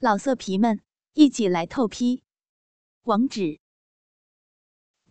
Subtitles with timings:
[0.00, 0.80] 老色皮们，
[1.14, 2.22] 一起来透批！
[3.02, 3.58] 网址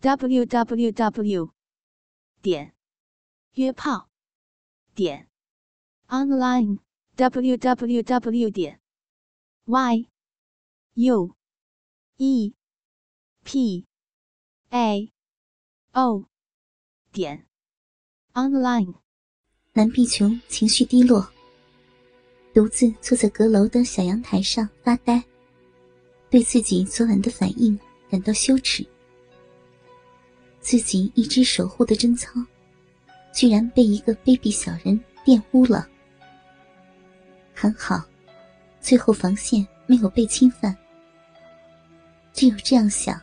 [0.00, 1.52] ：w w w
[2.40, 2.74] 点
[3.52, 4.08] 约炮
[4.94, 5.28] 点
[6.06, 6.78] online
[7.16, 8.80] w w w 点
[9.66, 10.08] y
[10.94, 11.36] u
[12.16, 12.54] e
[13.44, 13.86] p
[14.70, 15.12] a
[15.92, 16.24] o
[17.12, 17.46] 点
[18.32, 18.94] online。
[19.74, 21.37] 蓝碧琼情绪低落。
[22.54, 25.22] 独自坐在阁楼的小阳台上发呆，
[26.28, 27.78] 对自己昨晚的反应
[28.10, 28.84] 感到羞耻。
[30.60, 32.32] 自己一直守护的贞操，
[33.32, 35.88] 居然被一个卑鄙小人玷污了。
[37.54, 38.02] 很好，
[38.80, 40.76] 最后防线没有被侵犯。
[42.32, 43.20] 只有这样想，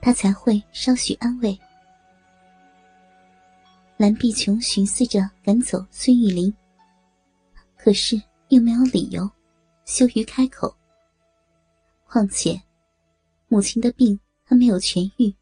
[0.00, 1.58] 他才会稍许安慰。
[3.96, 6.54] 蓝碧琼寻思着赶走孙玉玲，
[7.76, 8.20] 可是。
[8.54, 9.28] 又没有理由，
[9.84, 10.76] 羞于开口。
[12.06, 12.62] 况且，
[13.48, 15.34] 母亲的病还没有痊愈。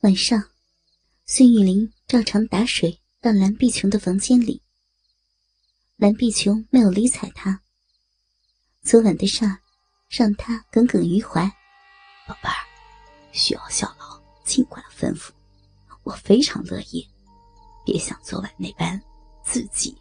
[0.00, 0.42] 晚上，
[1.26, 4.60] 孙玉玲照常打水到蓝碧琼的房间里。
[5.94, 7.60] 蓝碧琼没有理睬他。
[8.82, 9.60] 昨晚的事儿，
[10.08, 11.46] 让他耿耿于怀。
[12.26, 12.66] 宝贝儿，
[13.30, 15.30] 需要效劳尽管吩咐，
[16.02, 17.08] 我非常乐意。
[17.84, 19.00] 别像昨晚那般。
[19.50, 19.96] 自己，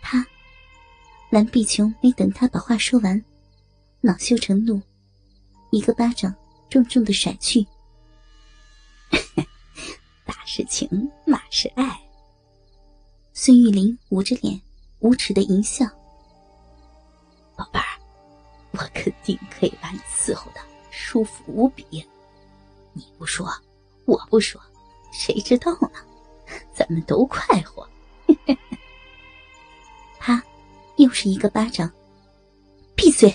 [0.00, 0.24] 他，
[1.28, 3.22] 蓝碧琼没等他把话说完，
[4.00, 4.80] 恼羞成怒，
[5.70, 6.34] 一个巴掌
[6.70, 7.66] 重重的甩去。
[10.24, 10.88] 打是情，
[11.26, 12.00] 骂是爱。
[13.34, 14.58] 孙玉玲捂着脸，
[15.00, 15.84] 无耻的淫笑。
[17.54, 18.00] 宝贝儿，
[18.70, 21.84] 我肯定可以把你伺候的舒服无比。
[22.94, 23.46] 你不说，
[24.06, 24.58] 我不说，
[25.12, 25.90] 谁知道呢？
[26.74, 27.86] 咱们都快活。
[30.96, 31.90] 又是一个巴掌，
[32.94, 33.34] 闭嘴！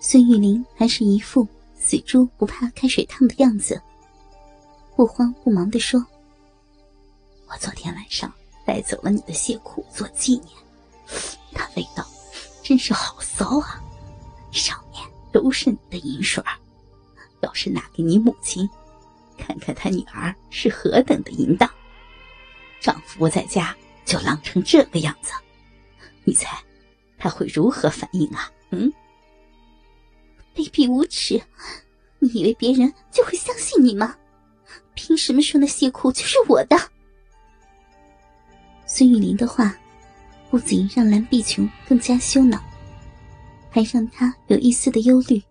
[0.00, 1.46] 孙玉玲还是一副
[1.78, 3.80] 死猪不怕开水烫的样子，
[4.96, 6.04] 不慌不忙的说
[7.48, 8.32] ：“我昨天晚上
[8.66, 10.48] 带走了你的血库做纪念，
[11.52, 12.04] 它味道
[12.62, 13.80] 真是好骚啊，
[14.50, 15.02] 上面
[15.32, 16.42] 都是你的银水
[17.40, 18.68] 要是拿给你母亲，
[19.38, 21.70] 看看她女儿是何等的淫荡。”
[22.80, 23.74] 丈夫不在家
[24.04, 25.32] 就浪成这个样子，
[26.24, 26.62] 你猜
[27.18, 28.50] 他会如何反应啊？
[28.70, 28.92] 嗯，
[30.54, 31.40] 卑鄙无耻！
[32.18, 34.16] 你以为别人就会相信你吗？
[34.94, 36.76] 凭什么说那谢库就是我的？
[38.86, 39.76] 孙玉玲的话
[40.50, 42.62] 不仅让蓝碧琼更加羞恼，
[43.70, 45.42] 还让她有一丝的忧虑。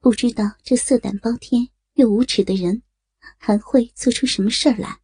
[0.00, 2.82] 不知道这色胆包天又无耻的人
[3.38, 4.98] 还会做出什么事儿来。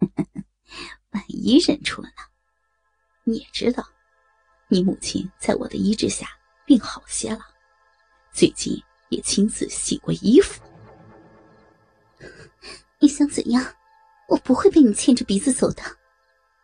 [1.10, 2.33] 万一认出了呢？
[3.24, 3.84] 你也知道，
[4.68, 6.26] 你母亲在我的医治下
[6.66, 7.40] 病好些了，
[8.32, 10.62] 最近也亲自洗过衣服。
[12.98, 13.64] 你想怎样？
[14.28, 15.82] 我不会被你牵着鼻子走的。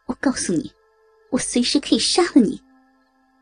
[0.06, 0.72] 我告诉你，
[1.30, 2.60] 我随时可以杀了你。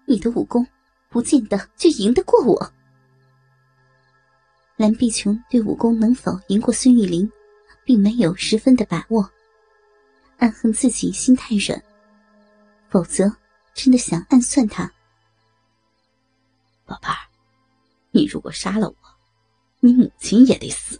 [0.07, 0.67] 你的武功
[1.09, 2.73] 不见得就赢得过我。
[4.77, 7.31] 蓝碧琼对武功能否赢过孙玉玲，
[7.85, 9.29] 并没有十分的把握。
[10.39, 11.83] 暗恨自己心太软，
[12.89, 13.31] 否则
[13.75, 14.93] 真的想暗算他。
[16.87, 17.17] 宝贝儿，
[18.11, 18.97] 你如果杀了我，
[19.81, 20.99] 你母亲也得死。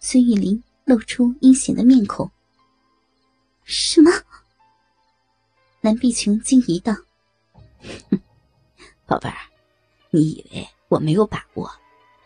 [0.00, 2.30] 孙玉玲露出阴险的面孔。
[3.64, 4.10] 什么？
[5.80, 6.94] 蓝碧琼惊疑道
[9.06, 9.36] ：“宝贝儿，
[10.10, 11.70] 你以为我没有把握，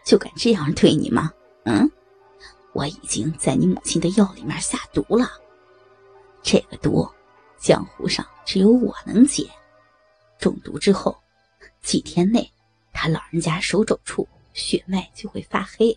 [0.04, 1.32] 就敢这样对你吗？
[1.64, 1.90] 嗯？”
[2.72, 5.28] 我已经在你母亲的药里面下毒了，
[6.42, 7.06] 这个毒，
[7.62, 9.48] 江湖上只有我能解。
[10.38, 11.16] 中毒之后，
[11.80, 12.50] 几天内，
[12.92, 15.96] 他老人家手肘处血脉就会发黑，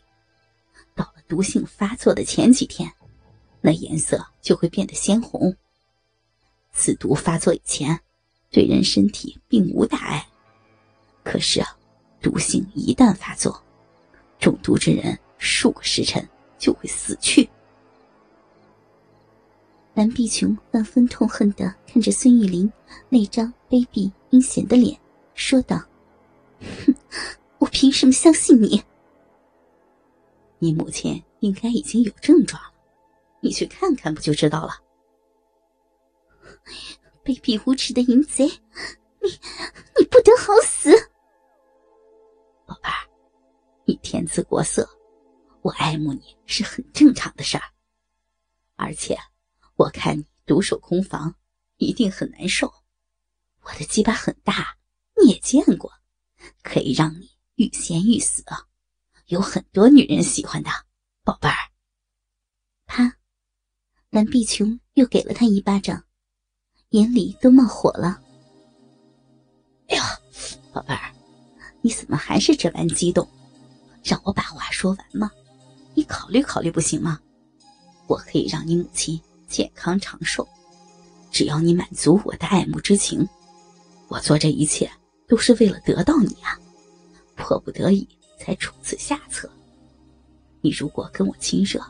[0.94, 2.90] 到了毒性发作的前几天，
[3.62, 5.56] 那颜色就会变得鲜红。
[6.72, 8.00] 此毒发作以前，
[8.52, 10.28] 对人身体并无大碍，
[11.24, 11.76] 可是啊，
[12.22, 13.60] 毒性一旦发作，
[14.38, 16.24] 中毒之人数个时辰。
[16.58, 17.48] 就会死去。
[19.96, 22.70] 蓝碧琼万分痛恨的看着孙玉玲
[23.08, 25.00] 那张卑鄙阴险的脸，
[25.36, 25.82] 说道
[26.86, 26.94] ：“哼，
[27.60, 28.84] 我凭什么相信你？
[30.60, 32.74] 你母亲应该已经有症状了，
[33.40, 34.74] 你去看看不就知道了。”
[37.24, 38.46] 卑鄙无耻的淫贼，
[39.22, 39.30] 你
[39.98, 40.92] 你不得好死！
[42.66, 43.08] 宝贝儿，
[43.86, 44.88] 你天姿国色。
[45.62, 47.64] 我爱慕你是很正常的事儿，
[48.76, 49.18] 而且
[49.76, 51.36] 我看你独守空房
[51.78, 52.74] 一定很难受。
[53.62, 54.78] 我的鸡巴很大，
[55.22, 55.92] 你也见过，
[56.64, 58.44] 可以让你欲仙欲死，
[59.28, 60.70] 有很多女人喜欢的，
[61.24, 61.56] 宝贝儿。
[62.86, 63.18] 啪！
[64.10, 66.06] 蓝碧琼又给了他一巴掌，
[66.90, 68.22] 眼里都冒火了。
[69.90, 70.04] 哎呀，
[70.72, 71.14] 宝贝儿，
[71.82, 73.28] 你怎么还是这般激动？
[74.04, 75.30] 让我把话说完嘛，
[75.96, 77.20] 你考虑考虑不行吗？
[78.08, 79.20] 我可以让你母亲
[79.56, 80.46] 健康长寿，
[81.32, 83.26] 只要你满足我的爱慕之情。
[84.10, 84.92] 我做这一切
[85.30, 86.60] 都是为了得到你啊，
[87.38, 88.06] 迫不得已
[88.38, 89.50] 才出此下策。
[90.60, 91.82] 你如果跟我亲热，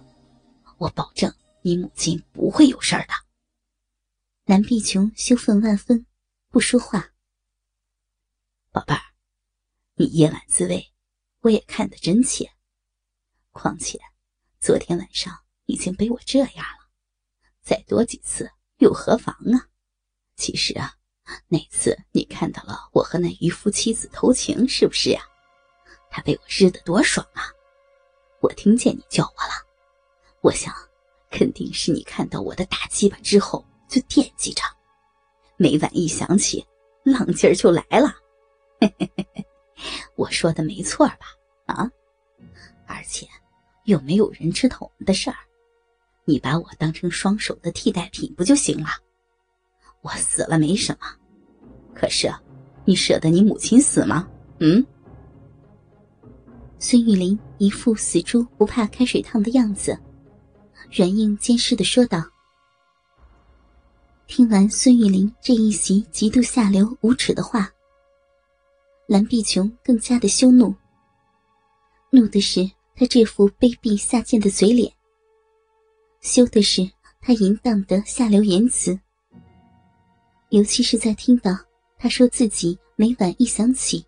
[0.77, 1.33] 我保证
[1.63, 3.13] 你母亲不会有事儿的。
[4.43, 6.05] 南碧琼羞愤万分，
[6.51, 7.09] 不说话。
[8.71, 9.01] 宝贝儿，
[9.95, 10.93] 你夜晚滋味，
[11.41, 12.47] 我也看得真切。
[13.51, 13.99] 况且，
[14.59, 15.35] 昨天晚上
[15.65, 16.84] 已经被我这样了，
[17.65, 19.67] 再多几次又何妨啊？
[20.37, 20.93] 其实啊。
[21.47, 25.23] 那次你看到了我和那渔夫妻子偷情，是不是呀？
[26.11, 27.49] 他被我日得多爽啊！
[28.41, 29.65] 我听见你叫我了，
[30.41, 30.71] 我想，
[31.31, 34.61] 肯定是你看到我的大鸡巴之后就惦记着，
[35.57, 36.63] 每晚一想起，
[37.03, 38.15] 浪劲儿就来了。
[38.79, 39.47] 嘿嘿嘿嘿，
[40.15, 41.25] 我说的没错吧？
[41.65, 41.89] 啊！
[42.85, 43.27] 而且
[43.85, 45.37] 又没有人知道我们的事儿，
[46.25, 48.87] 你把我当成双手的替代品不就行了？
[50.01, 51.07] 我死了没什么，
[51.93, 52.31] 可是，
[52.83, 54.27] 你舍得你母亲死吗？
[54.59, 54.85] 嗯？
[56.77, 59.97] 孙玉玲一副死猪不怕开水烫的样子，
[60.91, 62.23] 软硬兼施的说道。
[64.27, 67.69] 听完孙玉玲这一席极度下流无耻的话，
[69.07, 70.75] 蓝碧琼更加的羞怒。
[72.11, 74.91] 怒的是他这副卑鄙下贱的嘴脸，
[76.25, 76.81] 羞的是
[77.21, 78.99] 他淫荡的下流言辞。
[80.49, 81.55] 尤其是在听到
[81.99, 84.03] 他说自己每晚一想起，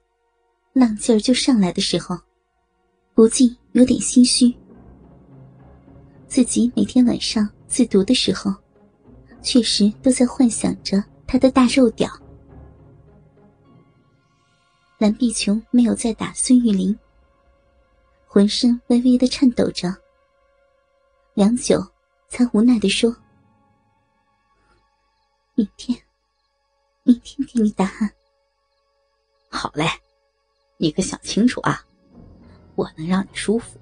[0.74, 2.18] 浪劲儿就上来的时候，
[3.14, 4.52] 不禁有点心虚。
[6.28, 8.52] 自己每天晚上自读的时候，
[9.44, 12.10] 确实都在幻想着他的大肉屌。
[14.98, 16.98] 蓝碧琼没有再打孙玉玲，
[18.25, 19.96] 浑身微微的颤抖着，
[21.36, 21.80] 良久，
[22.27, 23.15] 才无奈的说
[25.56, 26.00] ：“明天。”
[27.03, 28.13] 明天给你答案。
[29.50, 29.88] 好嘞，
[30.75, 31.81] 你可想清楚啊！
[32.75, 33.79] 我能让你舒服，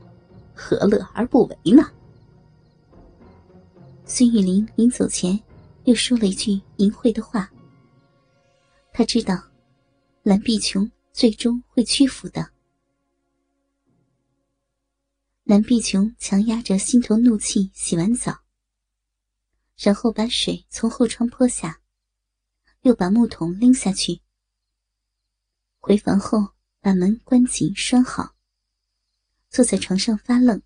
[0.53, 1.91] 何乐而不为呢？
[4.05, 5.41] 孙玉玲临走前
[5.85, 7.51] 又说了一句淫秽的话。
[8.93, 9.41] 他知道
[10.21, 12.47] 蓝碧琼最终会屈服的。
[15.45, 18.39] 蓝碧琼强压着心头怒气，洗完澡，
[19.77, 21.81] 然后把水从后窗泼下。
[22.81, 24.21] 又把木桶拎下去。
[25.79, 28.35] 回房后，把门关紧拴好，
[29.49, 30.61] 坐在床上发愣。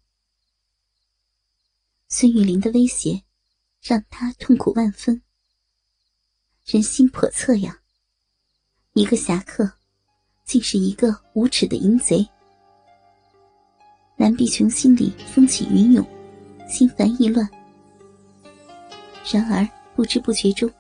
[2.07, 3.23] 孙玉玲的威胁，
[3.81, 5.21] 让他痛苦万分。
[6.65, 7.81] 人心叵测呀！
[8.93, 9.73] 一个侠客，
[10.45, 12.29] 竟是一个无耻的淫贼。
[14.29, 16.07] 蓝碧琼心里风起云涌，
[16.69, 17.49] 心烦意乱。
[19.33, 20.71] 然而不知不觉中。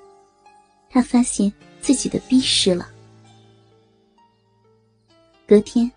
[0.87, 2.93] 他发现自己的逼湿了。
[5.47, 5.91] 隔天，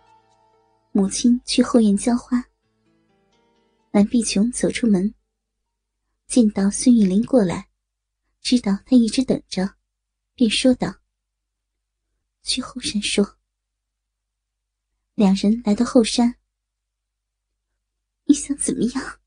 [0.93, 2.43] 母亲去后院浇花。
[3.91, 5.13] 蓝碧琼走出门，
[6.27, 7.69] 见到孙玉玲过来，
[8.41, 9.75] 知道她一直等着，
[10.35, 10.95] 便说道
[12.43, 13.37] ：“去后山说。”
[15.15, 16.35] 两人来到后山，
[18.25, 19.19] 你想怎么样？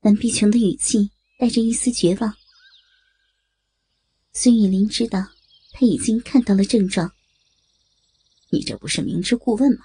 [0.00, 2.34] 蓝碧琼的语气带着一丝绝望。
[4.32, 5.26] 孙玉玲知道
[5.72, 7.12] 他已经看到了症状。
[8.50, 9.84] 你这不是明知故问吗？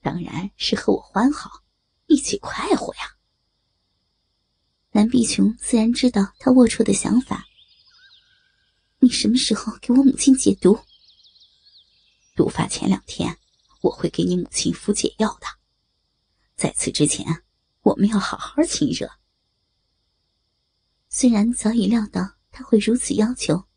[0.00, 1.64] 当然是和我欢好，
[2.06, 3.16] 一起快活呀。
[4.92, 7.44] 蓝碧琼自然知道他龌龊的想法。
[9.00, 10.78] 你什么时候给我母亲解毒？
[12.36, 13.36] 毒发前两天，
[13.82, 15.57] 我会给你母亲服解药的。
[16.58, 17.24] 在此之前，
[17.80, 19.08] 我们要好好亲热。
[21.08, 22.34] 虽然早已料到。
[22.50, 23.68] 他会如此要求，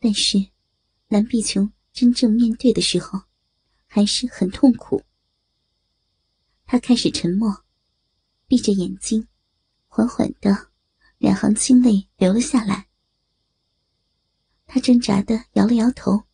[0.00, 0.48] 但是
[1.06, 3.22] 蓝碧琼真正面对的时候，
[3.86, 5.04] 还是很痛苦。
[6.64, 7.64] 他开始沉默，
[8.48, 9.28] 闭着眼睛，
[9.86, 10.72] 缓缓的，
[11.18, 12.88] 两行清泪流了下来。
[14.66, 16.24] 他挣扎的摇了摇头，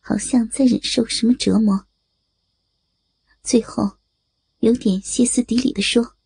[0.00, 1.86] 好像在忍受什么折磨。
[3.44, 3.98] 最后，
[4.60, 6.16] 有点歇斯底里的说：“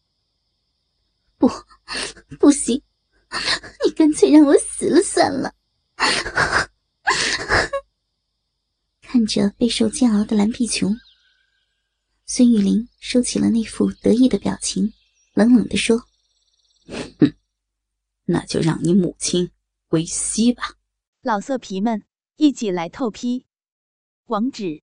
[1.36, 1.50] 不，
[2.38, 2.80] 不行，
[3.84, 5.52] 你干脆让我死了算了。
[9.02, 10.96] 看着备受煎熬的蓝碧琼，
[12.24, 14.92] 孙玉玲收起了那副得意的表情，
[15.34, 16.06] 冷冷的说
[17.18, 17.34] ：“哼，
[18.26, 19.50] 那就让你母亲
[19.88, 20.76] 归西吧。”
[21.22, 22.04] 老色皮们，
[22.36, 23.44] 一起来透批，
[24.26, 24.82] 网址